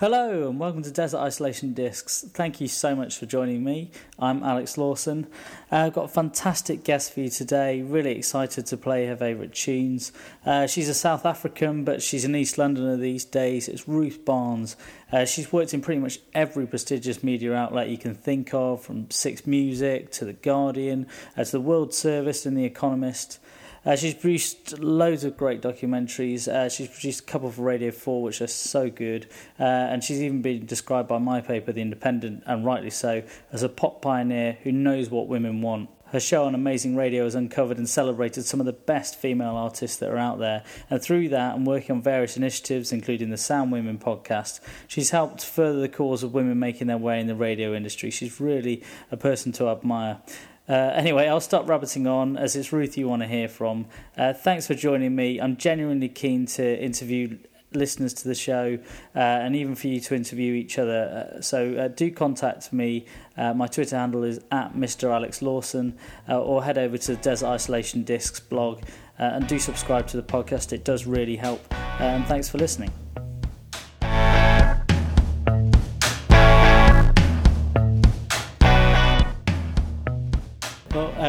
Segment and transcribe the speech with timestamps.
[0.00, 2.24] Hello and welcome to Desert Isolation Discs.
[2.32, 3.90] Thank you so much for joining me.
[4.16, 5.26] I'm Alex Lawson.
[5.72, 7.82] Uh, I've got a fantastic guest for you today.
[7.82, 10.12] Really excited to play her favourite tunes.
[10.46, 13.66] Uh, she's a South African, but she's an East Londoner these days.
[13.66, 14.76] It's Ruth Barnes.
[15.10, 19.10] Uh, she's worked in pretty much every prestigious media outlet you can think of, from
[19.10, 23.40] Six Music to The Guardian, uh, to the World Service and The Economist.
[23.88, 26.46] Uh, she's produced loads of great documentaries.
[26.46, 29.26] Uh, she's produced a couple for Radio 4, which are so good.
[29.58, 33.62] Uh, and she's even been described by my paper, The Independent, and rightly so, as
[33.62, 35.88] a pop pioneer who knows what women want.
[36.12, 39.96] Her show on Amazing Radio has uncovered and celebrated some of the best female artists
[39.98, 40.64] that are out there.
[40.90, 45.42] And through that, and working on various initiatives, including the Sound Women podcast, she's helped
[45.42, 48.10] further the cause of women making their way in the radio industry.
[48.10, 50.20] She's really a person to admire.
[50.68, 53.86] Uh, anyway, I'll stop rabbiting on as it's Ruth you want to hear from.
[54.16, 55.40] Uh, thanks for joining me.
[55.40, 57.38] I'm genuinely keen to interview
[57.72, 58.78] listeners to the show
[59.14, 61.34] uh, and even for you to interview each other.
[61.36, 63.06] Uh, so uh, do contact me.
[63.36, 65.10] Uh, my Twitter handle is at Mr.
[65.12, 65.96] Alex Lawson
[66.28, 68.82] or head over to the Desert Isolation Discs blog
[69.18, 70.72] and do subscribe to the podcast.
[70.72, 71.60] It does really help.
[72.00, 72.90] and thanks for listening.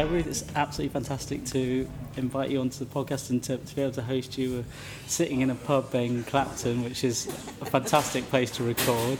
[0.00, 3.82] Uh, Ruth, it's absolutely fantastic to invite you onto the podcast and to, to be
[3.82, 4.72] able to host you uh,
[5.06, 7.26] sitting in a pub in Clapton, which is
[7.60, 9.18] a fantastic place to record.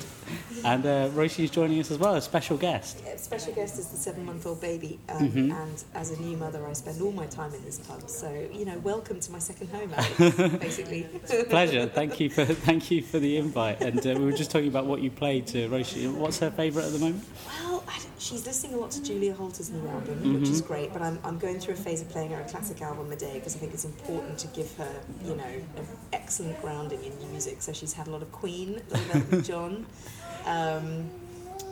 [0.64, 3.02] And uh, Roisin is joining us as well, a special guest.
[3.06, 4.98] A special guest is the seven month old baby.
[5.08, 5.52] Um, mm-hmm.
[5.52, 8.08] And as a new mother, I spend all my time in this pub.
[8.08, 11.08] So, you know, welcome to my second home, Alex, basically.
[11.48, 11.86] pleasure.
[11.86, 13.80] Thank you, for, thank you for the invite.
[13.80, 16.14] And uh, we were just talking about what you played to Roisin.
[16.14, 17.24] What's her favourite at the moment?
[17.46, 17.84] Well,
[18.18, 20.40] she's listening a lot to Julia Holter's new album, mm-hmm.
[20.40, 20.92] which is great.
[20.92, 23.34] But I'm, I'm going through a phase of playing her a classic album a day
[23.34, 25.44] because I think it's important to give her, you know,
[25.76, 27.62] an excellent grounding in music.
[27.62, 29.86] So she's had a lot of Queen, Elton John.
[30.46, 31.10] Um,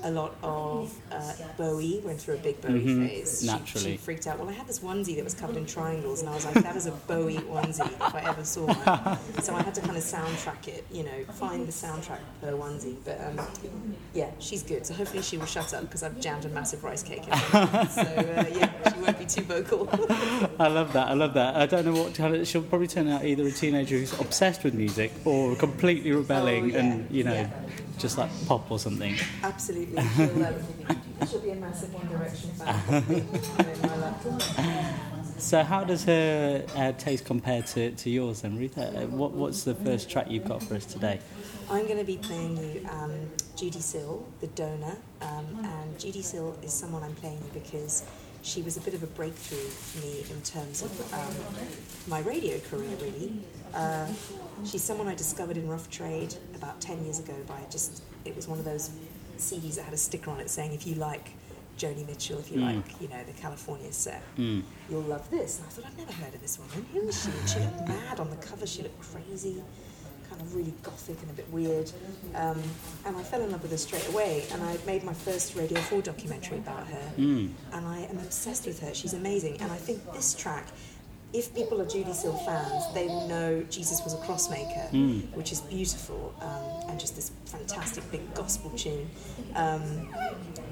[0.04, 3.06] a lot of uh, Bowie, went through a big Bowie mm-hmm.
[3.06, 3.44] phase.
[3.44, 3.84] Naturally.
[3.84, 4.38] She, she, freaked out.
[4.38, 6.76] Well, I had this onesie that was covered in triangles, and I was like, that
[6.76, 9.18] is a Bowie onesie if I ever saw one.
[9.42, 12.96] so I had to kind of soundtrack it, you know, find the soundtrack per onesie.
[13.04, 14.86] But um, yeah, she's good.
[14.86, 17.86] So hopefully she will shut up because I've jammed a massive rice cake in her.
[17.90, 19.88] so uh, yeah, she won't be too vocal.
[20.58, 21.08] I love that.
[21.08, 21.56] I love that.
[21.56, 25.12] I don't know what she'll probably turn out either a teenager who's obsessed with music
[25.24, 26.78] or completely rebelling oh, yeah.
[26.78, 27.32] and, you know.
[27.32, 27.50] Yeah
[27.98, 29.16] just like pop or something.
[29.42, 30.02] Absolutely.
[30.02, 30.54] She'll, um,
[31.28, 33.28] she'll be a massive One Direction fan.
[35.38, 38.78] so, how does her uh, taste compare to, to yours then, Ruth?
[38.78, 41.20] Uh, what, what's the first track you've got for us today?
[41.70, 43.12] I'm going to be playing you um,
[43.56, 44.96] Judee Sill, the donor.
[45.20, 48.04] Um, and Judee Sill is someone I'm playing you because
[48.42, 51.34] she was a bit of a breakthrough for me in terms of um,
[52.06, 53.32] my radio career, really.
[53.74, 54.06] Uh,
[54.64, 58.48] she's someone I discovered in Rough Trade about 10 years ago by just, it was
[58.48, 58.90] one of those
[59.38, 61.30] CDs that had a sticker on it saying, if you like
[61.76, 62.76] Joni Mitchell, if you mm.
[62.76, 64.62] like, you know, the California set, mm.
[64.90, 65.58] you'll love this.
[65.58, 66.86] And I thought, I've never heard of this woman.
[66.92, 67.30] Who is she?
[67.30, 69.62] And she looked mad on the cover, she looked crazy
[70.28, 71.90] kind of really gothic and a bit weird.
[72.34, 72.62] Um,
[73.06, 74.44] and I fell in love with her straight away.
[74.52, 77.12] And I made my first Radio 4 documentary about her.
[77.16, 77.50] Mm.
[77.72, 78.94] And I am obsessed with her.
[78.94, 79.60] She's amazing.
[79.60, 80.66] And I think this track,
[81.32, 85.30] if people are Judee Sill fans, they will know Jesus was a crossmaker, mm.
[85.34, 89.10] which is beautiful um, and just this fantastic big gospel tune.
[89.54, 90.08] Um,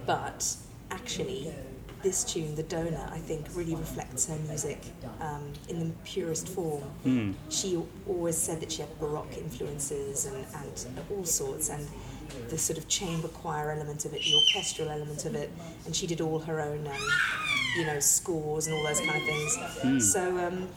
[0.07, 0.57] but
[0.91, 1.53] actually,
[2.03, 4.81] this tune, The Donor, I think really reflects her music
[5.21, 6.85] um, in the purest form.
[7.05, 7.35] Mm.
[7.51, 11.87] She always said that she had Baroque influences and, and all sorts, and
[12.49, 15.51] the sort of chamber choir element of it, the orchestral element of it,
[15.85, 17.09] and she did all her own, um,
[17.77, 19.57] you know, scores and all those kind of things.
[19.57, 20.03] Mm.
[20.03, 20.69] So, um,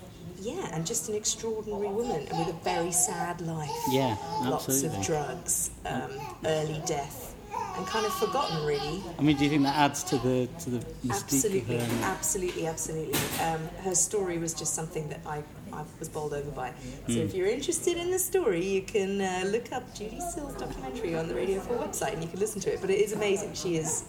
[0.41, 3.69] yeah, and just an extraordinary woman, and with a very sad life.
[3.89, 6.11] Yeah, Lots of drugs, um,
[6.45, 7.35] early death
[7.79, 9.01] and kind of forgotten, really.
[9.17, 12.05] I mean, do you think that adds to the to the mystique absolutely, of her?
[12.05, 13.19] Absolutely, absolutely.
[13.41, 15.43] Um, her story was just something that I,
[15.73, 16.73] I was bowled over by.
[17.07, 17.25] So mm.
[17.25, 21.27] if you're interested in the story, you can uh, look up Judee Sill's documentary on
[21.27, 22.81] the Radio 4 website and you can listen to it.
[22.81, 23.53] But it is amazing.
[23.53, 24.05] She is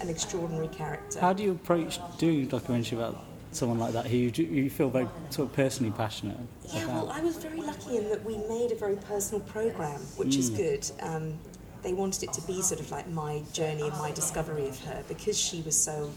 [0.00, 1.20] an extraordinary character.
[1.20, 4.90] How do you approach doing a documentary about someone like that who you, you feel
[4.90, 6.36] very sort of personally passionate
[6.66, 7.06] yeah, about?
[7.06, 10.38] well, I was very lucky in that we made a very personal program, which mm.
[10.38, 10.90] is good.
[11.00, 11.38] Um,
[11.82, 15.04] they wanted it to be sort of like my journey and my discovery of her
[15.08, 16.10] because she was so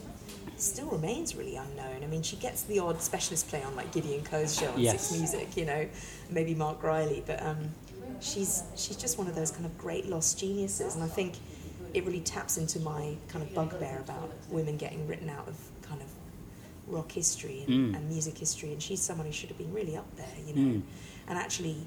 [0.58, 2.04] still remains really unknown.
[2.04, 5.08] I mean, she gets the odd specialist play on like Gideon Coe's show on yes.
[5.08, 5.88] Six Music, you know,
[6.30, 7.58] maybe Marc Riley, but um,
[8.20, 11.36] she's she's just one of those kind of great lost geniuses, and I think
[11.94, 16.02] it really taps into my kind of bugbear about women getting written out of kind
[16.02, 16.08] of
[16.88, 17.98] rock history and, mm.
[17.98, 20.78] and music history, and she's someone who should have been really up there, you know,
[20.78, 20.82] mm.
[21.28, 21.78] and actually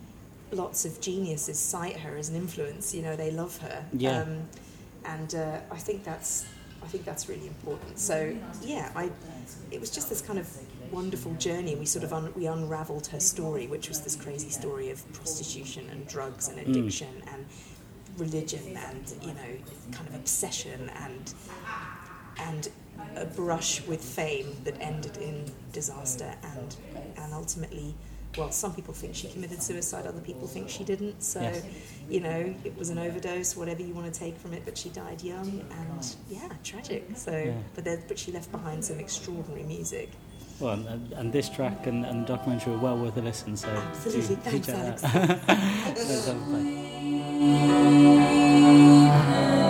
[0.53, 2.95] lots of geniuses cite her as an influence.
[2.95, 3.85] You know, they love her.
[3.93, 4.23] Yeah.
[4.23, 4.49] Um,
[5.07, 6.47] and uh, I think that's
[6.85, 7.99] I think that's really important.
[7.99, 9.11] So yeah, I
[9.71, 10.49] it was just this kind of
[10.93, 11.73] wonderful journey.
[11.73, 15.13] And we sort of un, we unravelled her story, which was this crazy story of
[15.13, 16.69] prostitution and drugs and mm.
[16.69, 17.47] addiction and
[18.19, 19.57] religion and you know
[19.91, 21.35] kind of obsession and
[22.39, 22.69] and
[23.17, 26.77] a brush with fame that ended in disaster and
[27.17, 27.95] and ultimately
[28.37, 31.63] well some people think she committed suicide other people think she didn't so Yes.
[32.09, 34.89] you know it was an overdose whatever you want to take from it but she
[34.91, 37.53] died young oh, and yeah tragic so Yeah.
[37.75, 40.11] but there, but she left behind some extraordinary music
[40.61, 43.57] Well, and, and this track and, and the documentary are well worth a listen.
[43.57, 44.37] So Absolutely.
[44.37, 45.03] do- do Thanks, check Alex.
[45.03, 46.29] that
[49.49, 49.55] out.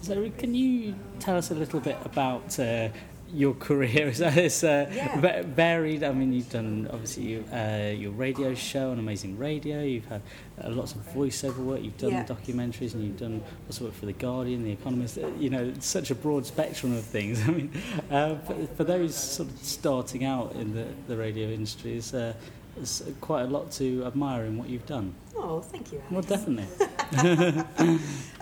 [0.00, 2.88] So, can you tell us a little bit about uh,
[3.32, 4.08] your career?
[4.18, 5.42] It's uh, Yeah.
[5.42, 6.02] varied?
[6.02, 9.80] I mean, you've done obviously you, uh, your radio show on Amazing Radio.
[9.84, 10.22] You've had
[10.62, 11.82] uh, lots of voiceover work.
[11.82, 12.24] You've done Yeah.
[12.24, 15.18] documentaries, and you've done lots of work for the Guardian, the Economist.
[15.18, 17.40] Uh, you know, such a broad spectrum of things.
[17.48, 17.70] I mean,
[18.10, 22.12] uh, for, for those sort of starting out in the, the radio industry, is
[22.76, 25.14] there's quite a lot to admire in what you've done.
[25.36, 26.12] oh thank you Alex.
[26.12, 26.66] Well, definitely.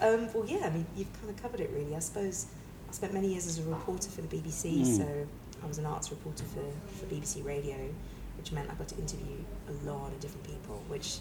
[0.03, 1.95] Um, well, yeah, I mean, you've kind of covered it really.
[1.95, 2.47] I suppose
[2.89, 4.97] I spent many years as a reporter for the BBC, Mm.
[4.97, 5.27] so
[5.63, 6.65] I was an arts reporter for,
[6.99, 7.77] for BBC Radio,
[8.39, 9.37] which meant I got to interview
[9.69, 11.19] a lot of different people, which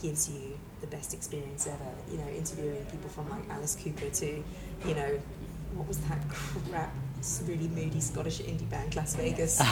[0.00, 1.90] gives you the best experience ever.
[2.12, 4.26] You know, interviewing people from like Alice Cooper to,
[4.86, 5.18] you know,
[5.74, 6.94] what was that crap,
[7.46, 9.58] really moody Scottish indie band, Las Vegas.
[9.60, 9.64] you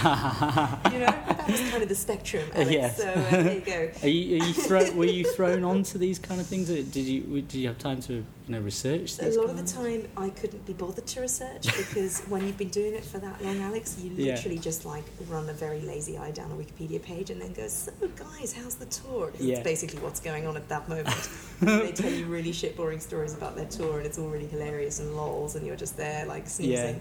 [1.01, 2.45] know, that was kind of the spectrum.
[2.55, 2.71] Alex.
[2.71, 2.97] Yes.
[2.97, 3.91] So uh, there you go.
[4.03, 6.69] Are you, are you thro- were you thrown onto these kind of things?
[6.69, 10.31] Did you did you have time to know research A lot of the time, I
[10.31, 13.97] couldn't be bothered to research because when you've been doing it for that long, Alex,
[14.03, 14.35] you Yeah.
[14.35, 17.67] literally just like run a very lazy eye down a Wikipedia page and then go,
[17.69, 19.57] "So, guys, how's the tour?" Yeah.
[19.57, 21.29] It's basically what's going on at that moment.
[21.61, 25.01] they tell you really shit, boring stories about their tour, and it's all really hilarious
[25.01, 27.01] and lols, and you're just there like sneezing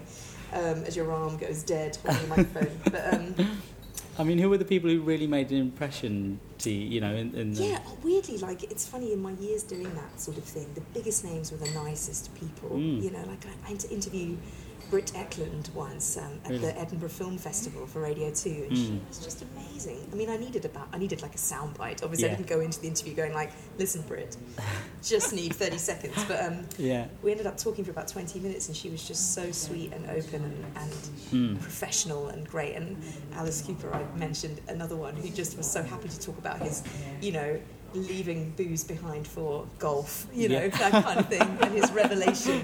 [0.52, 2.80] um, as your arm goes dead on the microphone.
[2.84, 3.34] But um,
[4.18, 6.88] I mean, who were the people who really made an impression to you?
[6.88, 10.20] You know, in, in the, Yeah, weirdly, like it's funny in my years doing that
[10.20, 10.66] sort of thing.
[10.74, 12.70] The biggest names were the nicest people.
[12.70, 13.02] Mm.
[13.02, 14.36] You know, like I, I interview
[14.90, 16.62] Britt Ekland once um, at Really?
[16.62, 19.08] the Edinburgh Film Festival for Radio Two, and she Mm.
[19.08, 19.98] was just amazing.
[20.12, 22.02] I mean, I needed about I needed like a soundbite.
[22.02, 22.32] Obviously, Yeah.
[22.34, 24.36] I didn't go into the interview going like, "Listen, Britt,
[25.02, 28.66] just need thirty seconds." But um, yeah, we ended up talking for about twenty minutes,
[28.68, 30.92] and she was just so sweet and open and, and
[31.30, 31.60] Mm.
[31.60, 32.74] professional and great.
[32.74, 32.96] And
[33.34, 36.82] Alice Cooper, I mentioned another one who just was so happy to talk about his,
[37.20, 37.60] you know,
[37.94, 40.68] leaving booze behind for golf, you know, Yeah.
[40.90, 42.62] that kind of thing, and his revelation.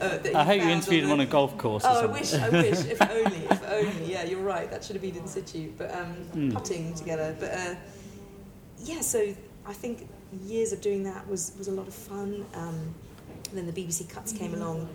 [0.00, 1.84] Uh, that I hope you interviewed him the- on a golf course.
[1.86, 4.10] Oh, I wish, I wish, if only, if only.
[4.12, 4.70] Yeah, you're right.
[4.70, 6.52] That should have been in situ, but um, Mm.
[6.54, 7.36] putting together.
[7.38, 7.74] But uh,
[8.78, 9.34] yeah, so
[9.66, 10.08] I think
[10.46, 12.44] years of doing that was was a lot of fun.
[12.54, 12.94] Um,
[13.52, 14.88] then the BBC cuts came along,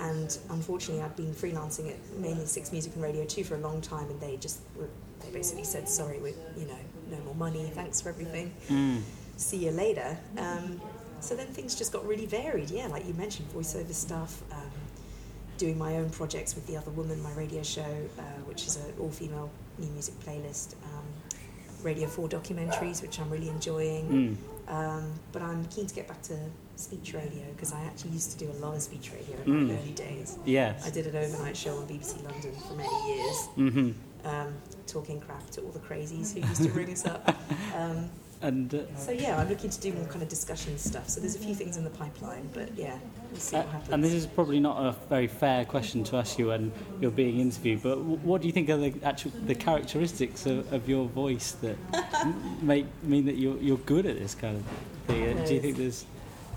[0.00, 3.80] and unfortunately, I'd been freelancing at mainly Six Music and Radio Two for a long
[3.80, 4.88] time, and they just were,
[5.20, 6.78] they basically said, "Sorry, we you know
[7.10, 7.70] no more money.
[7.72, 8.52] Thanks for everything.
[8.68, 9.02] Mm.
[9.40, 10.80] See you later." Um,
[11.20, 12.70] so then things just got really varied.
[12.70, 14.42] Yeah, like you mentioned, voiceover stuff.
[14.52, 14.70] Um,
[15.58, 17.82] doing my own projects with the other woman, my radio show,
[18.18, 20.74] uh, which is an all-female new music playlist.
[20.84, 21.04] Um,
[21.82, 24.36] Radio 4 documentaries, which I'm really enjoying.
[24.68, 24.72] Mm.
[24.74, 26.36] Um, but I'm keen to get back to
[26.76, 29.72] speech radio because I actually used to do a lot of speech radio in my
[29.74, 29.78] Mm.
[29.82, 30.38] early days.
[30.46, 30.86] Yes.
[30.86, 33.90] I did an overnight show on BBC London for many years, hmm
[34.24, 34.54] um,
[34.86, 37.34] talking crap to all the crazies who used to ring us up.
[37.76, 38.10] Um,
[38.42, 41.08] And uh, so yeah, I'm looking to do more kind of discussion stuff.
[41.10, 42.96] So there's a few things in the pipeline, but yeah,
[43.30, 43.92] we'll see Uh, what happens.
[43.92, 47.38] and this is probably not a very fair question to ask you when you're being
[47.38, 51.06] interviewed, but w- what do you think are the actual the characteristics of, of your
[51.08, 51.76] voice that
[52.62, 54.64] make mean that you're you're good at this kind of
[55.06, 55.38] thing?
[55.38, 56.04] Uh, Do you think there's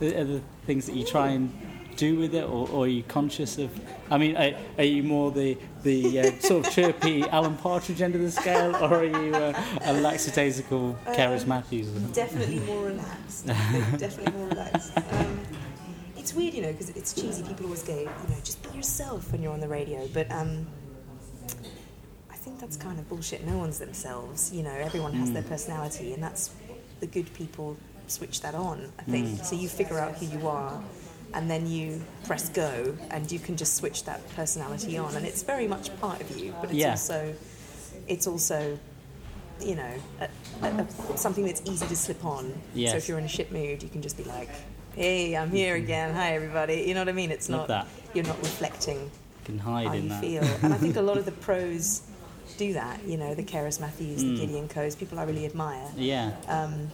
[0.02, 1.52] are things that you try and
[1.96, 3.70] do with it, or, or are you conscious of?
[4.12, 8.16] I mean, are, are you more the the uh, sort of chirpy Alan Partridge end
[8.16, 11.88] of the scale, or are you uh, a lackadaisical Cerys Um, Matthews?
[12.14, 13.46] definitely more relaxed.
[13.98, 14.92] definitely more relaxed.
[14.98, 15.40] Um,
[16.18, 17.44] it's weird, you know, because it's cheesy.
[17.44, 20.08] People always go, you know, just be yourself when you're on the radio.
[20.14, 20.66] But um,
[22.32, 23.46] I think that's kind of bullshit.
[23.46, 24.52] No one's themselves.
[24.54, 25.34] You know, everyone has Mm.
[25.34, 26.52] their personality, and that's
[27.00, 27.76] the good people
[28.08, 28.92] switch that on.
[29.00, 29.56] I think so.
[29.56, 30.82] You figure out who you are,
[31.34, 35.44] and then you press go, and you can just switch that personality on, and it's
[35.44, 36.54] very much part of you.
[36.62, 36.92] But it's Yeah.
[36.92, 37.34] also,
[38.08, 38.78] it's also,
[39.62, 40.28] you know, a,
[40.66, 40.68] a,
[41.14, 42.54] a, something that's easy to slip on.
[42.76, 44.50] So if you're in a shit mood, you can just be like,
[44.96, 46.14] "Hey, I'm here again.
[46.16, 47.32] Hi, everybody." You know what I mean?
[47.32, 47.88] It's Love not that.
[48.14, 49.10] you're not reflecting
[49.46, 50.22] can hide how in you that.
[50.22, 50.44] feel.
[50.62, 52.02] and I think a lot of the pros
[52.58, 53.04] do that.
[53.06, 54.30] You know, the Cerys Matthews, Mm.
[54.38, 55.90] the Gideon Coes, people I really admire.
[55.98, 56.32] Yeah.
[56.48, 56.90] Um,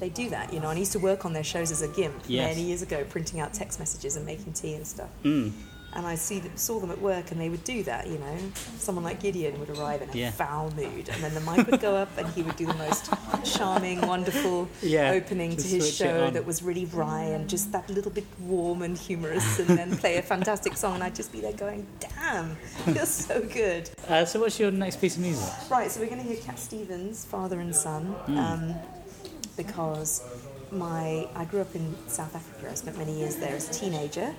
[0.00, 0.68] they do that, you know.
[0.68, 2.54] And I used to work on their shows as a gimp Yes.
[2.56, 5.08] many years ago, printing out text messages and making tea and stuff.
[5.24, 5.52] Mm.
[5.96, 8.08] And I see them, saw them at work, and they would do that.
[8.08, 8.36] You know,
[8.78, 10.32] someone like Gideon would arrive in a Yeah.
[10.32, 13.08] foul mood, and then the mic would go up, and he would do the most
[13.44, 18.10] charming, wonderful Yeah, opening to his show that was really wry and just that little
[18.10, 21.52] bit warm and humorous, and then play a fantastic song, and I'd just be there
[21.52, 22.56] going, "Damn,
[22.92, 25.48] you're so good." Uh, so, what's your next piece of music?
[25.70, 28.74] Right, so we're going to hear Cat Stevens, Father and Son, um,
[29.56, 30.22] because
[30.70, 32.70] my I grew up in South Africa.
[32.70, 34.34] I spent many years there as a teenager,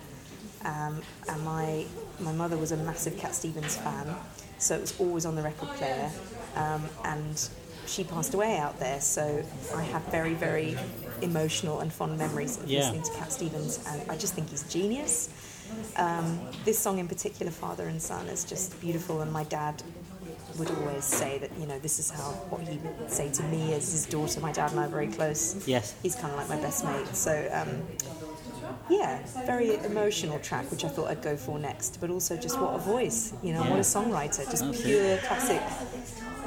[0.64, 1.86] um, and my
[2.20, 4.14] my mother was a massive Cat Stevens fan,
[4.58, 6.10] so it was always on the record player.
[6.56, 7.48] Um, and
[7.86, 9.44] she passed away out there, so
[9.74, 10.76] I have very very
[11.22, 12.80] emotional and fond memories of Yeah.
[12.80, 15.28] listening to Cat Stevens, and I just think he's genius.
[15.96, 19.82] Um, this song in particular, Father and Son, is just beautiful, and my dad
[20.58, 23.72] would always say that you know this is how what he would say to me
[23.74, 24.40] as his daughter.
[24.40, 25.66] My dad and I are very close.
[25.66, 25.94] Yes.
[26.02, 27.14] He's kind of like my best mate.
[27.14, 27.82] So um,
[28.90, 32.00] yeah, very emotional track, which I thought I'd go for next.
[32.00, 34.84] But also just what a voice, you know, what a songwriter, just That's it.
[34.84, 35.62] pure classic,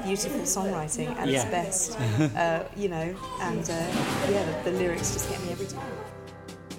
[0.04, 1.42] beautiful songwriting at Yeah.
[1.42, 2.00] its best.
[2.36, 3.74] uh, you know, and uh,
[4.32, 5.86] yeah, the, the lyrics just get me every time.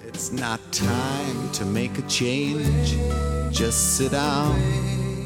[0.05, 2.95] It's not time to make a change.
[3.51, 4.59] Just sit down,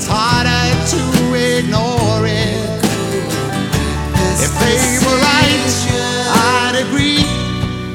[0.00, 1.00] it's harder to
[1.58, 2.80] ignore it.
[4.40, 5.76] If they were right,
[6.56, 7.28] I'd agree,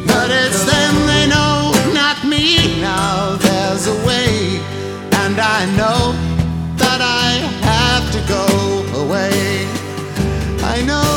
[0.06, 2.80] but it's them they know, not me.
[2.80, 4.62] Now there's a way,
[5.24, 6.14] and I know
[6.78, 8.46] that I have to go
[9.02, 9.66] away.
[10.62, 11.10] I know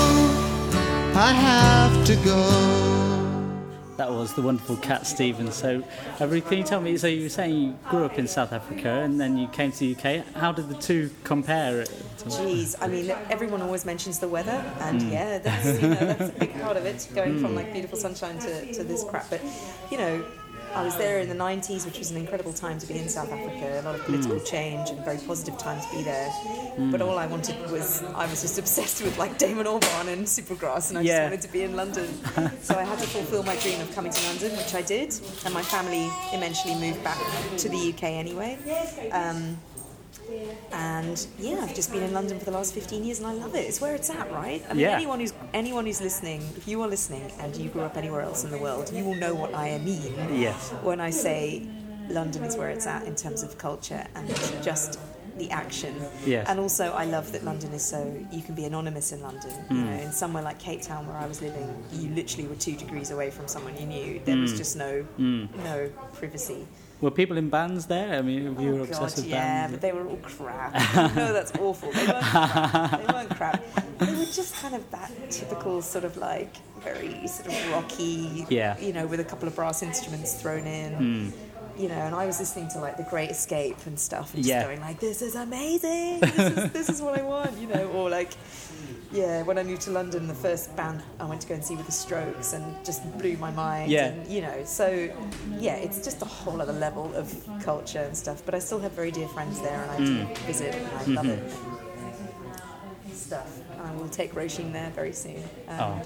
[1.14, 2.47] I have to go.
[3.98, 5.56] That was the wonderful Cat Stevens.
[5.56, 5.82] So,
[6.20, 6.96] uh, can you tell me?
[6.96, 9.78] So, you were saying you grew up in South Africa and then you came to
[9.80, 10.24] the UK.
[10.36, 11.82] How did the two compare?
[12.18, 16.38] Jeez, I mean, everyone always mentions the weather, and yeah, that's you know that's a
[16.38, 17.08] big part of it.
[17.12, 19.40] Going from like beautiful sunshine to, to this crap, but
[19.90, 20.24] you know,
[20.74, 23.32] I was there in the '90s, which was an incredible time to be in South
[23.32, 23.80] Africa.
[23.80, 26.30] A lot of political change and a very positive time to be there.
[26.90, 30.90] But all I wanted was I was just obsessed with like Damon Albarn and Supergrass,
[30.90, 31.12] and I Yeah.
[31.12, 32.08] just wanted to be in London.
[32.62, 35.52] so I had to fulfil my dream of coming to London, which I did, and
[35.54, 37.18] my family eventually moved back
[37.58, 38.58] to the UK anyway.
[39.12, 39.58] Um,
[40.72, 43.54] and yeah, I've just been in London for the last 15 years and I love
[43.54, 43.60] it.
[43.66, 44.62] It's where it's at, right?
[44.68, 44.96] I mean, Yeah.
[44.96, 48.44] anyone who's anyone who's listening, if you are listening and you grew up anywhere else
[48.44, 50.70] in the world, you will know what I mean Yes.
[50.82, 51.66] when I say
[52.08, 54.28] London is where it's at in terms of culture and
[54.62, 54.98] just
[55.38, 55.94] the action.
[56.26, 56.46] Yes.
[56.48, 59.52] And also, I love that London is so you can be anonymous in London.
[59.70, 59.84] You Hmm.
[59.86, 63.10] know, in somewhere like Cape Town where I was living, you literally were two degrees
[63.12, 64.20] away from someone you knew.
[64.24, 64.42] There Hmm.
[64.42, 66.66] was just no no privacy.
[67.00, 68.18] Were people in bands there?
[68.18, 69.72] I mean, you were Oh, obsessed God, with yeah, bands.
[69.72, 70.72] but they were all crap.
[71.14, 71.92] no, that's awful.
[71.92, 72.90] They weren't crap.
[73.06, 73.62] They weren't crap.
[73.98, 78.78] They were just kind of that typical sort of like very sort of rocky, Yeah.
[78.80, 80.92] you know, with a couple of brass instruments thrown in.
[80.94, 81.30] Hmm.
[81.80, 84.48] You know, and I was listening to like The Great Escape and stuff, and just
[84.48, 84.64] Yeah.
[84.64, 86.18] going like, "This is amazing!
[86.18, 88.30] This is, this is what I want," you know, or like,
[89.12, 91.76] yeah, when I moved to London, the first band I went to go and see
[91.76, 93.90] were The Strokes, and just blew my mind.
[93.90, 94.06] Yeah.
[94.08, 95.10] And, you know, so
[95.58, 98.42] yeah, it's just a whole other level of culture and stuff.
[98.44, 100.38] But I still have very dear friends there, and I do Mm.
[100.46, 101.38] visit, and I love it.
[103.06, 103.60] And Stuff.
[103.82, 105.42] I will take Roisin there very soon.
[105.68, 106.02] Um, Oh.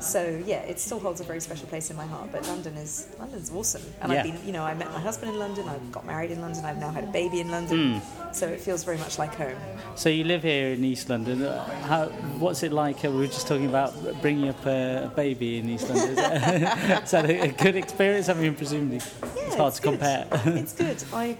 [0.00, 2.30] So yeah, it still holds a very special place in my heart.
[2.32, 4.18] But London is London's awesome, and Yeah.
[4.18, 5.68] I've been, you know, I met my husband in London.
[5.68, 6.64] I got married in London.
[6.64, 8.00] I've now had a baby in London.
[8.00, 8.34] Mm.
[8.34, 9.56] So it feels very much like home.
[9.96, 11.42] So you live here in East London.
[11.42, 12.06] Uh, How,
[12.38, 13.04] what's it like?
[13.04, 13.92] Uh, We were just talking about
[14.22, 16.10] bringing up a, baby in East London.
[16.10, 18.28] Is that, is that a, good experience?
[18.28, 20.00] I mean, presumably yeah, it's hard it's to good.
[20.00, 20.26] compare.
[20.62, 21.02] it's good.
[21.12, 21.36] I,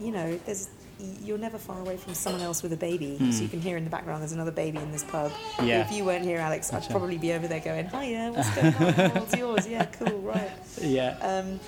[0.00, 0.68] you know, there's
[1.22, 3.16] you're never far away from someone else with a baby.
[3.32, 5.30] So you can hear in the background there's another baby in this pub.
[5.32, 5.66] Hmm.
[5.66, 5.80] Yeah.
[5.86, 9.18] If you weren't here, Alex, I'd probably be over there going, "Hiya, what's going on?
[9.18, 9.66] Old's yours?
[9.68, 11.16] Yeah, cool, right." Yeah.
[11.20, 11.60] Um,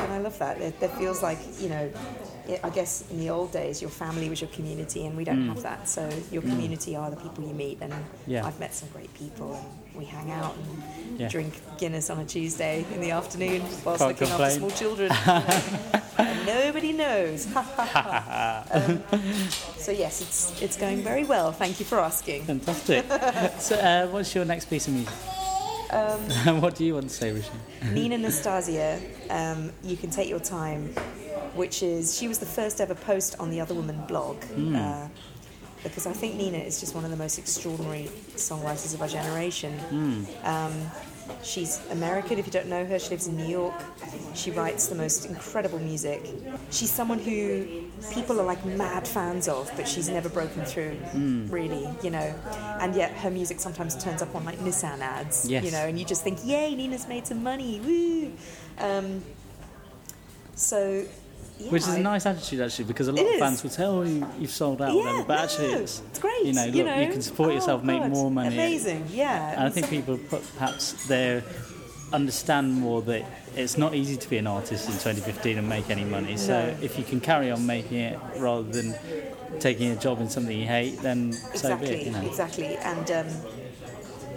[0.00, 0.58] and I love that.
[0.60, 1.90] There, there feels like, you know,
[2.46, 5.48] it, I guess in the old days, your family was your community, and we don't
[5.48, 5.88] have that.
[5.88, 8.02] So your community are the people you meet, and Mm.
[8.28, 8.46] Yeah.
[8.46, 9.66] I've met some great people, and
[9.98, 11.28] we hang out and Yeah.
[11.28, 14.46] drink Guinness on a Tuesday in the afternoon whilst Can't looking complain.
[14.48, 15.10] after small children.
[16.18, 17.46] and nobody knows.
[18.70, 19.02] Um,
[19.78, 21.52] so yes, it's it's going very well.
[21.52, 22.44] Thank you for asking.
[22.44, 23.04] Fantastic.
[23.58, 25.14] so, uh, what's your next piece of music?
[25.90, 27.92] Um, what do you want to say, Roisin?
[27.92, 29.00] Nina Nastasia,
[29.30, 30.88] um, you can take your time,
[31.54, 34.36] which is she was the first ever post on the Other Woman blog.
[34.76, 35.08] Uh,
[35.82, 40.26] because I think Nina is just one of the most extraordinary songwriters of our generation.
[40.44, 40.72] Um,
[41.42, 42.38] she's American.
[42.38, 43.74] If you don't know her, she lives in New York.
[44.34, 46.24] She writes the most incredible music.
[46.70, 47.66] She's someone who
[48.12, 50.96] people are like mad fans of, but she's never broken through,
[51.50, 52.34] really, you know.
[52.80, 55.64] And yet her music sometimes turns up on like Nissan ads, Yes.
[55.64, 58.32] you know, and you just think, yay, Nina's made some money, woo.
[58.78, 59.22] Um,
[60.54, 61.04] so,
[61.58, 63.40] yeah, Which is a nice attitude, actually, because a lot It of is.
[63.40, 65.24] fans will tell "Oh, you, you've sold out," Yeah, whatever.
[65.24, 66.44] But no, actually, it's, it's great.
[66.44, 68.54] You know, look, you, you, can support Oh, yourself, make God, more money.
[68.54, 69.52] Amazing, yeah.
[69.52, 71.42] And I think people put, perhaps they
[72.12, 73.24] understand more that
[73.54, 76.36] it's not easy to be an artist in 2015 and make any money.
[76.36, 76.76] So No.
[76.80, 78.94] if you can carry on making it rather than
[79.60, 82.06] taking a job in something you hate, then so be exactly, it.
[82.06, 82.20] You know.
[82.26, 82.76] exactly.
[82.76, 83.26] And um,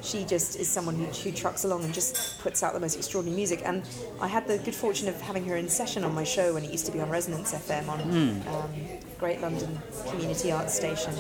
[0.02, 3.36] she just is someone who, who trucks along and just puts out the most extraordinary
[3.36, 3.62] music.
[3.66, 3.84] And
[4.20, 6.72] I had the good fortune of having her in session on my show when it
[6.72, 8.48] used to be on Resonance FM on Hmm.
[8.50, 8.70] um,
[9.20, 9.78] Great London
[10.08, 11.14] Community Arts Station.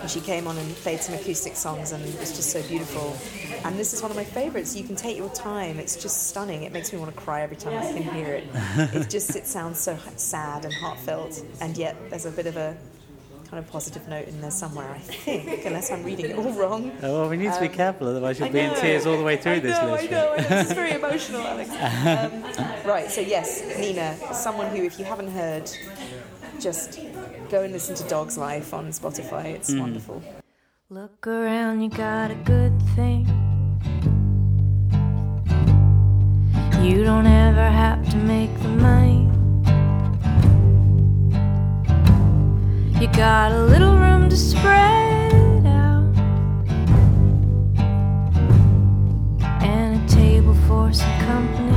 [0.00, 3.16] And she came on and played some acoustic songs, and it was just so beautiful.
[3.64, 4.76] And this is one of my favourites.
[4.76, 5.78] You can take your time.
[5.78, 6.62] It's just stunning.
[6.62, 8.44] It makes me want to cry every time I can hear it.
[8.94, 12.76] it just it sounds so sad and heartfelt, and yet there's a bit of a
[13.52, 16.90] kind of positive note in there somewhere, I think, unless I'm reading it all wrong.
[17.02, 19.36] Oh, well, we need to be careful, otherwise you'll be in tears all the way
[19.36, 20.04] through I this, know, Liz.
[20.04, 20.42] I know, I know.
[20.48, 21.68] This is very emotional, Alex.
[22.02, 22.44] Um,
[22.88, 25.70] right, so yes, Nina, someone who, if you haven't heard,
[26.60, 26.98] just
[27.50, 29.44] go and listen to Dog's Life on Spotify.
[29.44, 29.80] It's Mm.
[29.80, 30.22] wonderful.
[30.88, 33.26] Look around, you got a good thing.
[36.82, 39.28] You don't ever have to make the money.
[43.02, 46.14] You got a little room to spread out,
[49.60, 51.71] and a table for some company.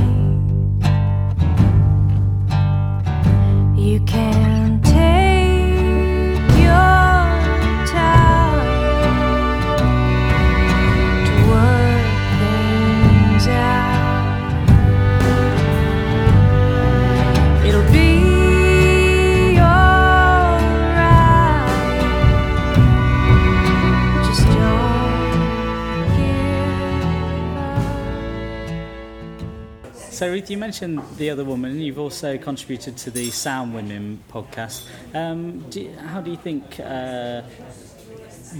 [30.48, 34.86] You mentioned the other woman, you've also contributed to the Sound Women podcast.
[35.12, 37.42] Um, do how do you think uh,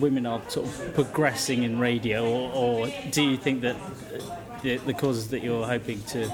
[0.00, 3.76] women are sort of progressing in radio, or, or do you think that
[4.62, 6.24] the, the causes that you're hoping to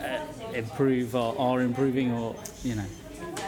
[0.00, 0.24] uh,
[0.54, 2.86] improve are, are improving, or you know?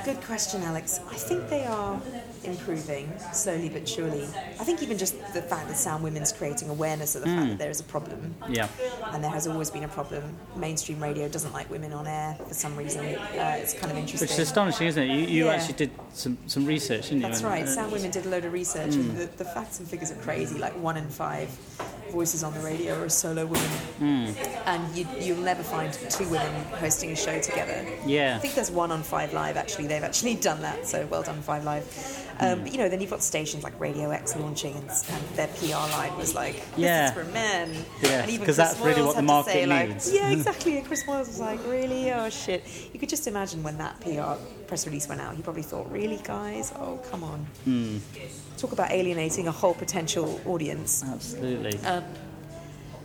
[0.04, 1.00] Good question, Alex.
[1.10, 1.98] I think they are
[2.46, 4.24] improving slowly but surely.
[4.60, 7.36] I think even just the fact that Sound Women's creating awareness of the Hmm.
[7.36, 8.68] fact that there is a problem Yeah,
[9.12, 10.22] and there has always been a problem.
[10.56, 13.04] Mainstream radio doesn't like women on air for some reason.
[13.04, 14.20] Uh, it's kind of interesting.
[14.28, 15.06] which is astonishing, isn't it?
[15.14, 15.52] You, you Yeah.
[15.54, 17.28] actually did some, some research, didn't you?
[17.28, 17.64] That's right.
[17.64, 19.00] uh, Sound Women did a load of research, Hmm.
[19.00, 20.58] and the, the facts and figures are crazy.
[20.58, 21.48] Like one in five
[22.16, 24.26] voices on the radio are solo women, Hmm.
[24.64, 26.52] and you, you'll never find two women
[26.84, 27.86] hosting a show together.
[28.06, 28.36] Yeah.
[28.36, 29.56] I think there's one on Five Live.
[29.58, 30.86] Actually, they've actually done that.
[30.86, 31.84] So well done, Five Live.
[32.40, 35.48] Um, but you know, then you've got stations like Radio X launching, and, and their
[35.58, 37.08] PR line was like, "This Yeah.
[37.08, 37.66] is for men."
[38.02, 40.12] Yes, and even 'cause Chris that's really what the had to market say, like, needs.
[40.12, 40.76] yeah, exactly.
[40.78, 42.12] And Chris Moyles was like, "Really?
[42.12, 44.34] Oh shit!" You could just imagine when that PR
[44.68, 45.34] press release went out.
[45.36, 46.72] He probably thought, "Really, guys?
[46.76, 47.98] Oh, come on." Hmm.
[48.56, 51.04] Talk about alienating a whole potential audience.
[51.06, 51.78] Absolutely.
[51.86, 52.04] Um,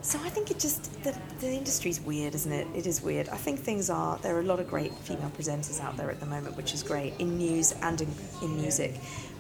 [0.02, 2.68] so I think it just the, the industry's weird, isn't it?
[2.76, 3.30] It is weird.
[3.30, 6.20] I think things are there are a lot of great female presenters out there at
[6.20, 8.08] the moment, which is great in news and in,
[8.42, 8.96] in music.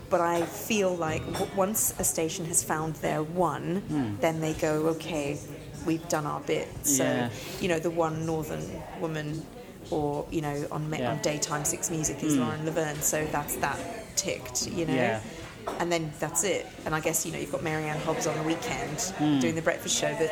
[0.10, 4.88] But I feel like w- once a station has found their one, then they go,
[4.89, 5.39] okay,
[5.86, 6.67] we've done our bit.
[6.86, 7.30] So Yeah.
[7.62, 8.69] you know, the one northern
[9.00, 9.43] woman,
[9.89, 11.12] or you know, on Yeah.
[11.12, 13.02] on daytime six music is Lauren Laverne.
[13.02, 13.80] So that's that
[14.17, 14.67] ticked.
[14.67, 15.21] You know Yeah.
[15.80, 16.65] And then that's it.
[16.86, 19.39] And I guess you know you've got Mary Anne Hobbs on the weekend Hmm.
[19.39, 20.32] doing the breakfast show, but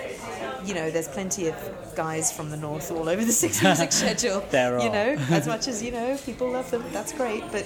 [0.68, 1.56] you know there's plenty of
[1.96, 4.44] guys from the north all over the Six Music schedule.
[4.52, 4.84] There are.
[4.84, 7.44] you know, as much as you know people love them, that's great.
[7.52, 7.66] But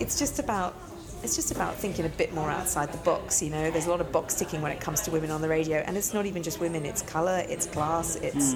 [0.00, 0.74] it's just about
[1.22, 3.40] it's just about thinking a bit more outside the box.
[3.42, 5.48] You know, there's a lot of box ticking when it comes to women on the
[5.48, 6.84] radio, and it's not even just women.
[6.84, 8.54] It's color, it's class, it's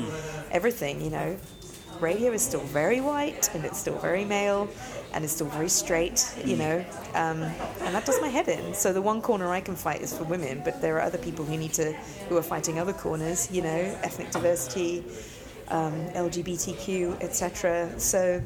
[0.51, 1.01] everything.
[1.01, 1.37] You know,
[2.01, 4.69] radio is still very white and it's still very male
[5.13, 6.25] and it's still very straight.
[6.45, 8.75] You know, um, and that does my head in.
[8.75, 11.45] So the one corner I can fight is for women, but there are other people
[11.45, 11.93] who need to
[12.29, 13.51] who are fighting other corners.
[13.51, 15.05] You know, ethnic diversity,
[15.69, 17.99] um, LGBTQ, etc.
[17.99, 18.43] So.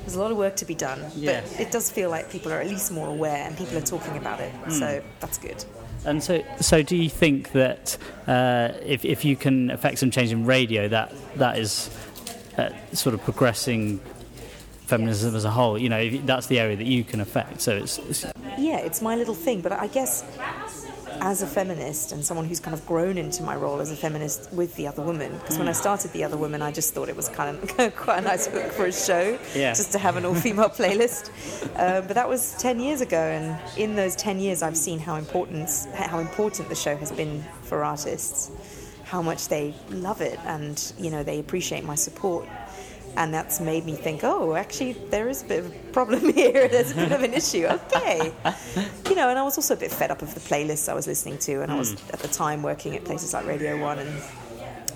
[0.00, 1.50] There's a lot of work to be done, Yes.
[1.52, 4.18] but it does feel like people are at least more aware and people are talking
[4.18, 4.52] about it.
[4.70, 5.64] So that's good.
[6.04, 10.30] And so, so do you think that uh, if, if you can affect some change
[10.30, 11.88] in radio, that that is
[12.58, 13.98] uh, sort of progressing
[14.86, 15.78] feminism as a whole?
[15.78, 17.60] You know, that's the area that you can affect.
[17.60, 18.24] So it's, it's
[18.58, 20.24] Yeah, it's my little thing, but I guess
[21.20, 24.52] as a feminist and someone who's kind of grown into my role as a feminist
[24.52, 27.16] with the other woman, because when I started the other woman, I just thought it
[27.16, 29.72] was kind of quite a nice hook for a show, Yeah.
[29.72, 31.28] just to have an all-female playlist.
[31.78, 35.14] Um, but that was ten years ago, and in those ten years, I've seen how
[35.14, 38.50] important how important the show has been for artists,
[39.04, 42.48] how much they love it, and you know they appreciate my support.
[43.16, 46.66] And that's made me think, oh, actually, there is a bit of a problem here.
[46.66, 47.66] There's a bit of an issue.
[47.66, 48.32] Okay.
[49.08, 51.06] You know, and I was also a bit fed up of the playlists I was
[51.06, 52.14] listening to, and I was hmm.
[52.14, 54.10] at the time working at places like Radio One and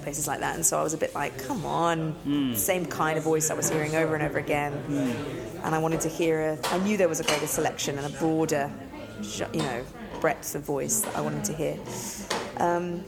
[0.02, 2.54] places like that, and so I was a bit like, come on, hmm.
[2.54, 5.64] same kind of voice I was hearing over and over again, hmm.
[5.64, 6.40] and I wanted to hear.
[6.40, 8.72] A, I knew there was a greater selection and a broader,
[9.52, 9.84] you know,
[10.20, 11.78] breadth of voice that I wanted to hear.
[12.56, 13.04] Um,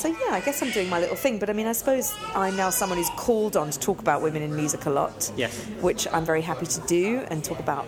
[0.00, 2.56] so yeah, I guess I'm doing my little thing, but I mean, I suppose I'm
[2.56, 5.52] now someone who's called on to talk about women in music a lot Yes.
[5.82, 7.86] which I'm very happy to do and talk about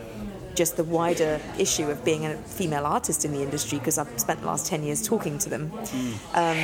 [0.54, 4.40] just the wider issue of being a female artist in the industry because I've spent
[4.40, 5.72] the last 10 years talking to them.
[6.34, 6.58] Um,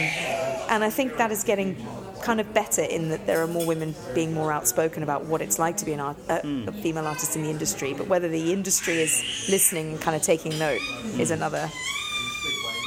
[0.72, 1.74] and I think that is getting
[2.22, 5.58] kind of better in that there are more women being more outspoken about what it's
[5.58, 7.94] like to be an art, uh, a female artist in the industry.
[7.94, 10.80] But whether the industry is listening and kind of taking note
[11.18, 11.70] is another.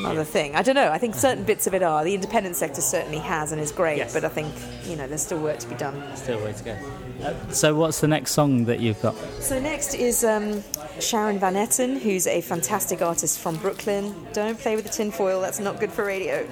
[0.06, 0.56] Another thing.
[0.56, 0.90] I don't know.
[0.92, 2.04] I think certain bits of it are.
[2.04, 4.14] The independent sector certainly has and is great, Yes.
[4.14, 4.54] but I think,
[4.86, 6.02] you know, there's still work to be done.
[6.16, 6.78] still a way to go.
[7.24, 9.16] Uh, so what's the next song that you've got?
[9.40, 10.64] So next is um,
[11.00, 14.16] Sharon Van Etten, who's a fantastic artist from Brooklyn.
[14.34, 16.48] Don't play with the tinfoil; that's not good for radio.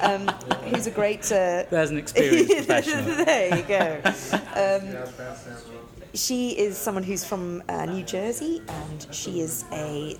[0.00, 0.28] um,
[0.64, 1.24] who's a great.
[1.32, 3.24] Uh, There's an experienced professional.
[3.24, 4.00] there you go.
[4.56, 4.96] Um,
[6.14, 10.16] she is someone who's from uh, New Jersey, and she is a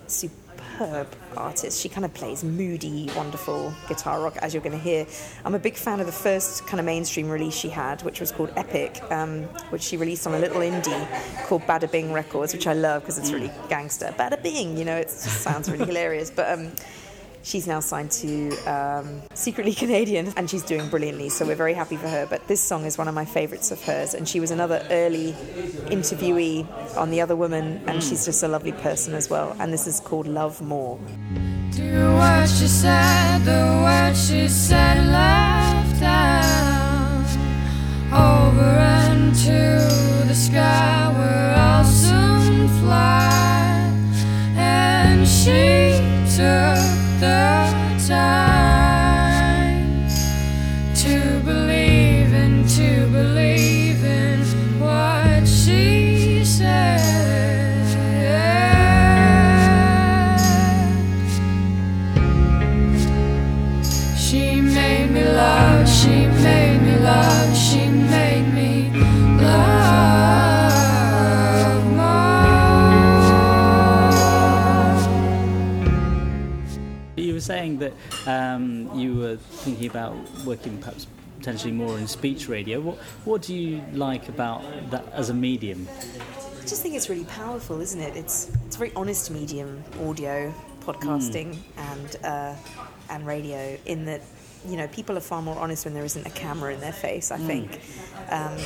[0.77, 1.81] superb artist.
[1.81, 5.07] She kind of plays moody, wonderful guitar rock, as you're going to hear.
[5.45, 8.33] I'm a big fan of the first kind of mainstream release she had, which was
[8.33, 12.67] called Epic, um, which she released on a little indie called Bada Bing Records, which
[12.67, 14.15] I love because it's really gangster.
[14.19, 16.31] Bada Bing, you know, it just sounds really hilarious.
[16.31, 16.73] But um,
[17.47, 21.97] She's now signed to um, Secretly Canadian and she's doing brilliantly, so we're very happy
[21.97, 22.27] for her.
[22.27, 25.31] But this song is one of my favourites of hers, and she was another early
[25.87, 29.55] interviewee on The Other Woman, and she's just a lovely person as well.
[29.61, 30.99] And this is called Love More.
[31.71, 37.31] Do what she said, the words she said left out
[38.11, 38.73] over
[39.15, 43.93] into the sky where I'll soon fly.
[44.57, 46.01] And she
[46.37, 47.73] took the
[48.07, 48.89] time
[50.95, 54.41] to believe in, to believe in
[54.79, 57.01] what she said.
[64.19, 67.46] She made me love, she made me love,
[77.87, 81.07] that um, you were thinking about working perhaps
[81.39, 82.81] potentially more in speech radio.
[82.81, 85.87] What what do you like about that as a medium?
[86.67, 88.17] I just think it's really powerful, isn't it?
[88.17, 92.55] It's it's a very honest medium, audio, podcasting, and uh,
[93.11, 93.79] and radio.
[93.87, 94.23] In that,
[94.67, 97.31] you know, people are far more honest when there isn't a camera in their face.
[97.31, 97.81] I think.
[98.31, 98.59] Um,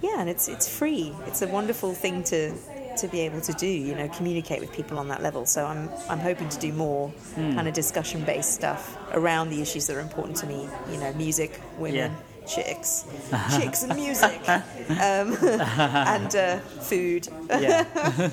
[0.00, 1.14] yeah, and it's it's free.
[1.26, 2.54] It's a wonderful thing to
[2.98, 3.66] to be able to do.
[3.66, 5.46] You know, communicate with people on that level.
[5.46, 9.86] So I'm I'm hoping to do more kind of discussion based stuff around the issues
[9.86, 10.68] that are important to me.
[10.90, 11.96] You know, music, women.
[11.96, 12.14] Yeah.
[12.46, 13.06] Chicks,
[13.56, 14.58] chicks and music, um,
[15.40, 17.26] and uh, food.
[17.48, 17.86] Yeah.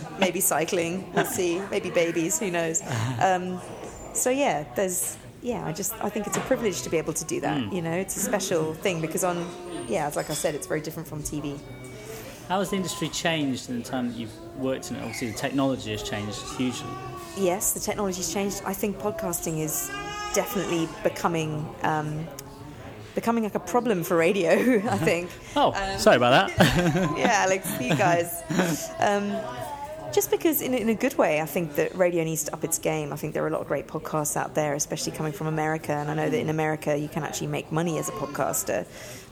[0.20, 1.10] maybe cycling.
[1.14, 1.62] We'll see.
[1.72, 2.38] Maybe babies.
[2.38, 2.82] Who knows?
[3.22, 3.62] Um,
[4.14, 5.66] so yeah, there's yeah.
[5.66, 7.72] I just I think it's a privilege to be able to do that.
[7.72, 9.48] You know, it's a special thing because on
[9.88, 11.58] yeah, like I said, it's very different from TV.
[12.52, 15.00] How has the industry changed in the time that you've worked in it?
[15.00, 16.90] Obviously, the technology has changed hugely.
[17.38, 18.62] Yes, the technology's changed.
[18.66, 19.90] I think podcasting is
[20.34, 21.66] definitely becoming.
[21.84, 22.28] Um,
[23.16, 24.52] Becoming like a problem for radio,
[24.90, 25.30] I think.
[25.56, 27.14] Oh, Um, sorry about that.
[27.18, 28.44] yeah, Alex, you guys.
[29.00, 29.32] Um,
[30.12, 32.78] just because, in, in a good way, I think that radio needs to up its
[32.80, 33.14] game.
[33.14, 35.94] I think there are a lot of great podcasts out there, especially coming from America.
[35.94, 38.86] And I know that in America, you can actually make money as a podcaster,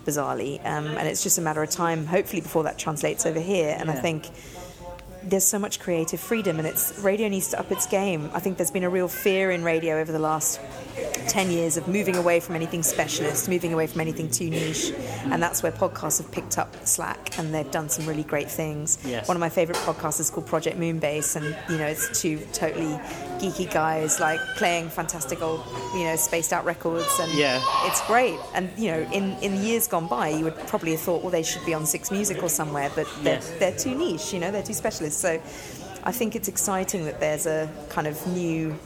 [0.06, 0.60] bizarrely.
[0.66, 3.76] Um, and it's just a matter of time, hopefully, before that translates over here.
[3.78, 4.28] And I think
[5.24, 8.30] there's so much creative freedom, and it's radio needs to up its game.
[8.34, 10.60] I think there's been a real fear in radio over the last
[11.28, 14.92] 10 years of moving away from anything specialist, moving away from anything too niche,
[15.26, 18.98] and that's where podcasts have picked up slack and they've done some really great things.
[19.06, 19.28] Yes.
[19.28, 22.98] One of my favorite podcasts is called Project Moonbase, and you know, it's two totally
[23.40, 27.62] geeky guys like playing fantastic old, you know, spaced out records, and Yeah.
[27.86, 28.38] it's great.
[28.56, 31.44] And you know, in in years gone by, you would probably have thought, well, they
[31.44, 33.52] should be on Six Music or somewhere, but they're, Yes.
[33.60, 35.19] they're too niche, you know, they're too specialist.
[35.20, 35.42] So
[36.06, 38.80] I think it's exciting that there's a kind of new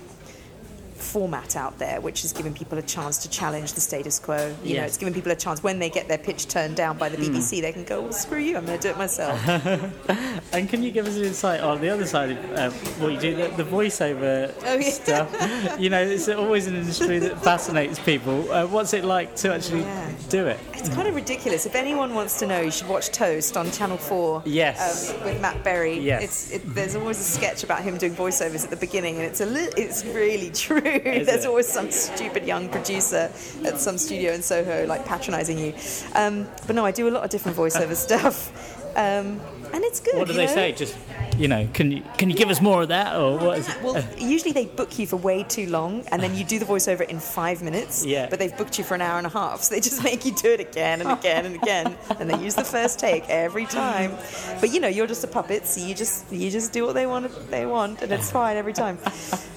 [1.03, 4.55] format out there which is giving people a chance to challenge the status quo.
[4.63, 7.09] You know, it's giving people a chance when they get their pitch turned down by
[7.09, 9.39] the BBC, they can go, well, screw you, I'm going to do it myself.
[10.53, 12.69] And can you give us an insight on the other side of uh,
[13.01, 14.89] what you do, the, the voiceover Oh, yeah.
[14.91, 15.79] stuff?
[15.79, 18.51] You know, it's always an industry that fascinates people.
[18.51, 20.11] Uh, what's it like to actually Yeah.
[20.29, 20.59] do it?
[20.73, 21.65] It's kind of ridiculous.
[21.65, 25.11] If anyone wants to know, you should watch Toast on Channel 4 Yes.
[25.11, 25.97] um, with Matt Berry.
[25.99, 26.23] Yes.
[26.23, 29.41] It's, it, there's always a sketch about him doing voiceovers at the beginning, and it's,
[29.41, 30.92] a li- it's really true.
[31.03, 31.47] there's it?
[31.47, 33.31] always some stupid young producer
[33.65, 35.73] at some studio in Soho, like patronising you.
[36.15, 38.51] Um, but no, I do a lot of different voiceover stuff.
[38.95, 39.41] Um,
[39.73, 40.15] and it's good.
[40.15, 40.53] What do they know?
[40.53, 40.71] say?
[40.71, 40.95] Just,
[41.37, 43.81] you know, can you can you give us more of that, or what is it?
[43.83, 47.01] Well, usually they book you for way too long, and then you do the voiceover
[47.07, 48.05] in five minutes.
[48.05, 48.27] Yeah.
[48.29, 50.33] But they've booked you for an hour and a half, so they just make you
[50.35, 54.15] do it again and again and again, and they use the first take every time.
[54.61, 57.07] But you know, you're just a puppet, so you just you just do what they
[57.07, 57.31] want.
[57.49, 58.97] They want, and it's fine every time.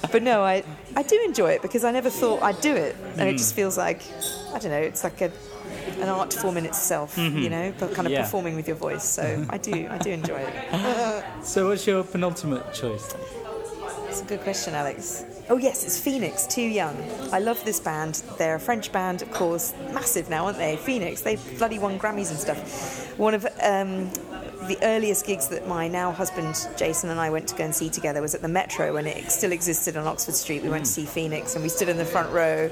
[0.09, 0.63] But no, I
[0.95, 3.37] I do enjoy it because I never thought I'd do it, and it Mm.
[3.37, 4.01] just feels like
[4.53, 5.31] I don't know, it's like a
[6.01, 8.13] an art form in itself, you know, but kind of Mm-hmm.
[8.13, 8.21] Yeah.
[8.23, 9.03] performing with your voice.
[9.03, 11.23] So I do I do enjoy it.
[11.43, 13.13] So, what's your penultimate choice?
[14.09, 15.23] It's a good question, Alex.
[15.49, 16.45] Oh yes, it's Phoenix.
[16.47, 16.95] Too young.
[17.31, 18.15] I love this band.
[18.37, 20.75] They're a French band, of course, massive now, aren't they?
[20.77, 21.21] Phoenix.
[21.21, 23.17] They bloody won Grammys and stuff.
[23.17, 24.09] One of um,
[24.63, 27.89] the earliest gigs that my now husband Jason and I went to go and see
[27.89, 30.63] together was at the Metro when it still existed on Oxford Street.
[30.63, 32.69] We went to see Phoenix and we stood in the front row,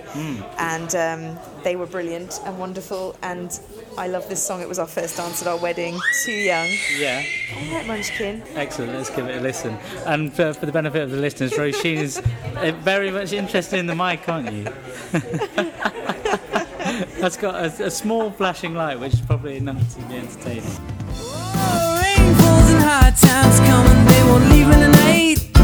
[0.57, 3.15] and um, they were brilliant and wonderful.
[3.21, 3.59] And
[3.97, 4.61] I love this song.
[4.61, 5.97] It was our first dance at our wedding.
[6.23, 6.67] Too young.
[6.97, 7.23] Yeah.
[7.55, 8.43] All right, Munchkin.
[8.55, 8.93] Excellent.
[8.93, 9.77] Let's give it a listen.
[10.05, 13.85] And for, for the benefit of the listeners, Roisin is uh, very much interested in
[13.85, 14.63] the mic, aren't you?
[17.19, 21.04] That's got a, a small flashing light, which is probably enough to be entertaining.
[21.55, 25.54] Falls and hard times come and they won't leave in the night.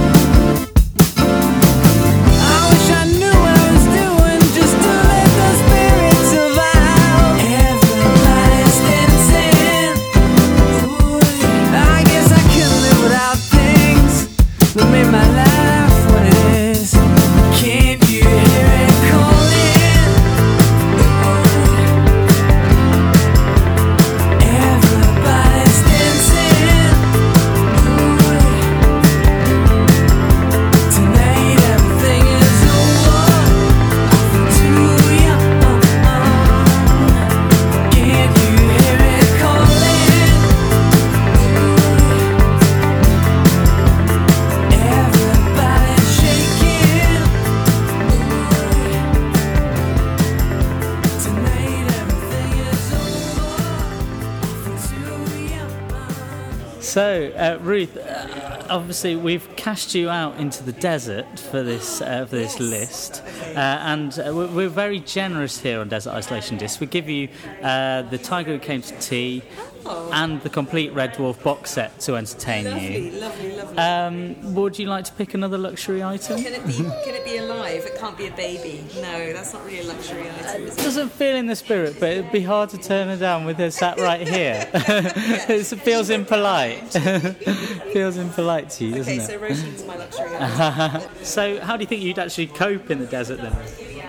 [58.71, 62.60] Obviously we've cast you out into the desert for this uh, for this Yes.
[62.60, 63.23] list,
[63.55, 66.79] uh, and uh, we're, we're very generous here on Desert Isolation Disc.
[66.79, 67.27] We give you
[67.62, 69.43] uh, the Tiger Who Came to Tea
[69.86, 73.12] and the complete Red Dwarf box set to entertain you.
[73.20, 73.78] lovely, lovely.
[73.78, 76.41] Um, would you like to pick another luxury item?
[76.41, 76.74] Can it be?
[76.74, 77.86] Can it be alive?
[77.86, 78.84] It can't be a baby.
[78.96, 80.63] No, that's not really a luxury item.
[80.63, 80.84] Is It it?
[80.84, 83.72] doesn't feel in the spirit, but it'd be hard to turn her down with her
[83.72, 84.67] sat right here.
[84.74, 86.80] it feels impolite.
[87.94, 89.28] feels impolite to you, doesn't Okay, it?
[89.28, 91.02] so Roisin's my luxury item.
[91.24, 93.56] So, how do you think you'd actually cope in the desert then?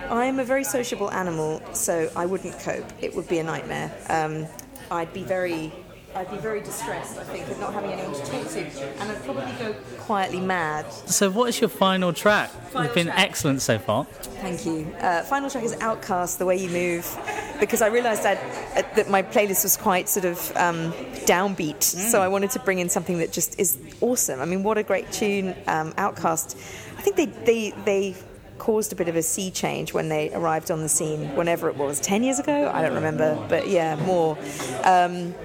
[0.09, 2.85] I'm a very sociable animal, so I wouldn't cope.
[3.01, 3.91] It would be a nightmare.
[4.09, 4.45] Um,
[4.91, 5.71] I'd be very.
[6.15, 8.59] I'd be very distressed, I think, of not having anyone to talk to,
[8.99, 10.85] and I'd probably go quietly mad.
[10.93, 12.51] So, what is your final track?
[12.51, 13.19] Final You've been track.
[13.19, 14.05] excellent so far.
[14.05, 14.93] Thank you.
[14.99, 17.19] Uh, final track is Outkast, The Way You Move,
[17.59, 20.93] because I realised I'd, uh, that my playlist was quite sort of um,
[21.25, 24.39] downbeat, so I wanted to bring in something that just is awesome.
[24.39, 26.55] I mean, what a great tune, um, Outkast.
[26.95, 28.15] I think they, they, they
[28.63, 31.75] caused a bit of a sea change when they arrived on the scene, whenever it
[31.75, 32.71] was, 10 years ago?
[32.73, 34.37] I don't remember, but yeah, more.
[34.85, 35.35] Um,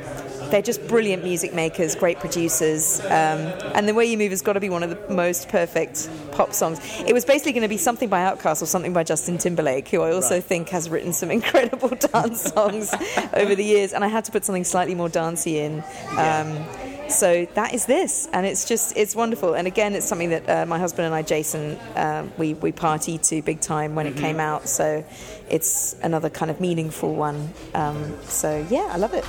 [0.51, 3.41] they're just brilliant music makers, great producers, um,
[3.75, 6.53] and the way you move has got to be one of the most perfect pop
[6.55, 6.79] songs.
[7.07, 10.01] It was basically going to be something by Outkast or something by Justin Timberlake, who
[10.03, 10.45] I also Right.
[10.45, 12.95] think has written some incredible dance songs
[13.33, 15.83] over the years, and I had to put something slightly more dancey in.
[16.17, 16.65] Um,
[17.09, 19.55] so that is this, and it's just it's wonderful.
[19.55, 23.27] And again, it's something that uh, my husband and I, Jason, um, we we partied
[23.29, 24.69] to big time when it came out.
[24.69, 25.05] So
[25.49, 27.53] it's another kind of meaningful one.
[27.75, 29.25] Um, so yeah, I love it.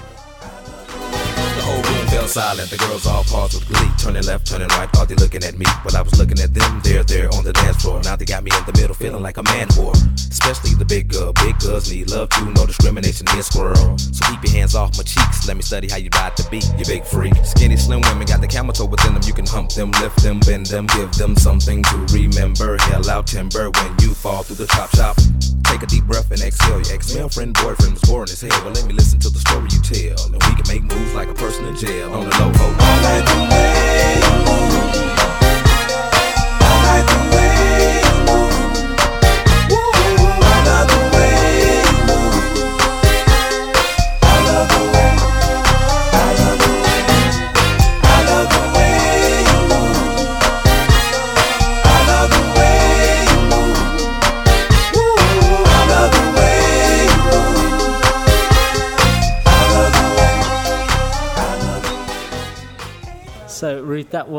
[2.09, 2.69] Fell silent.
[2.71, 3.89] The girls all paused with glee.
[3.99, 5.65] Turning left, turning right, thought they looking at me.
[5.83, 8.01] But I was looking at them there, there on the dance floor.
[8.01, 9.93] Now they got me in the middle, feeling like a man whore.
[10.17, 11.33] Especially the big girl.
[11.33, 13.97] Big girls need love too, no discrimination here, squirrel.
[13.97, 15.47] So keep your hands off my cheeks.
[15.47, 17.35] Let me study how you ride the beat, you big freak.
[17.45, 19.21] Skinny, slim women got the camel toe within them.
[19.25, 22.77] You can hump them, lift them, bend them, give them something to remember.
[22.89, 25.17] Hell out timber when you fall through the chop shop.
[25.69, 26.81] Take a deep breath and exhale.
[26.81, 28.57] Your ex-male friend, boyfriend was boring as hell.
[28.65, 30.17] Well, let me listen to the story you tell.
[30.25, 32.51] And we can make moves like a person in jail on the low.
[32.79, 33.01] All
[33.51, 35.18] way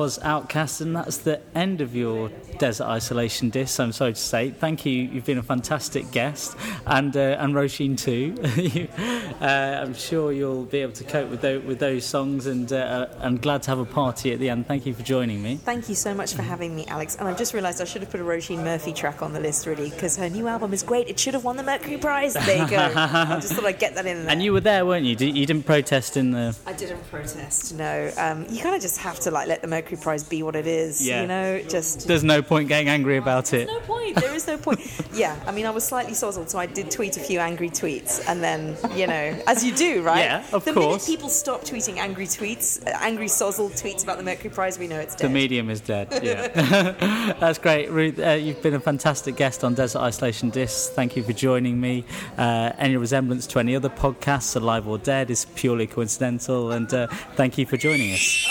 [0.01, 3.79] was Outkast, and that's the end of your Desert Isolation disc.
[3.79, 4.49] I'm sorry to say.
[4.51, 4.93] Thank you.
[4.93, 8.35] You've been a fantastic guest, and uh, and Roisin too.
[8.59, 8.89] You-
[9.43, 13.09] uh, I'm sure you'll be able to cope with those, with those songs, and uh,
[13.19, 14.67] I'm glad to have a party at the end.
[14.67, 15.57] Thank you for joining me.
[15.57, 17.17] Thank you so much for having me, Alex.
[17.17, 19.67] And I've just realised I should have put a Roisin Murphy track on the list,
[19.67, 21.09] really, because her new album is great.
[21.09, 22.33] It should have won the Mercury Prize.
[22.33, 22.79] There you go.
[22.79, 24.33] I just thought I'd get that in there.
[24.33, 25.15] And you were there, weren't you?
[25.27, 26.57] You didn't protest in the.
[26.67, 27.75] I didn't protest.
[27.75, 30.57] No, um, you kind of just have to like let the Mercury Prize be what
[30.57, 31.07] it is.
[31.07, 31.23] Yeah.
[31.23, 33.67] You know, just There's no point getting angry about it.
[33.67, 34.17] no point.
[34.17, 34.81] There is no point.
[35.15, 38.23] Yeah, I mean, I was slightly sozzled, so I did tweet a few angry tweets,
[38.29, 40.25] and then you know, as you do, right?
[40.25, 41.07] Yeah, of the course.
[41.07, 44.87] minute people stop tweeting angry tweets, uh, angry sozzled tweets about the Mercury Prize, we
[44.89, 45.29] know it's dead.
[45.29, 46.09] The medium is dead.
[46.23, 46.49] Yeah,
[47.41, 48.19] that's great, Ruth.
[48.19, 50.89] Uh, you've been a fantastic guest on Desert Isolation Discs.
[50.91, 52.05] Thank you for joining me.
[52.37, 56.73] Uh, any resemblance to any other podcasts, alive or dead, is purely coincidental.
[56.73, 58.47] And uh, thank you for joining us.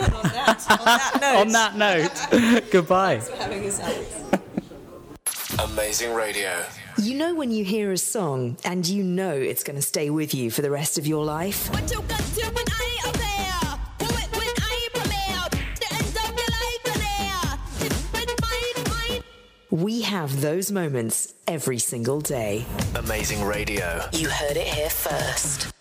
[0.00, 3.20] On that, on that note, On that note, goodbye.
[3.20, 4.14] for having us, Alex.
[5.58, 6.64] Amazing radio.
[6.98, 10.34] You know when you hear a song and you know it's going to stay with
[10.34, 11.70] you for the rest of your life?
[11.72, 13.78] What you got to when I appear?
[13.98, 15.48] Do it when I premiere.
[15.80, 16.82] The end of life
[17.82, 17.92] there.
[18.12, 19.22] Mine, mine.
[19.70, 22.64] We have those moments every single day.
[22.96, 24.02] Amazing radio.
[24.12, 25.72] You heard it here first.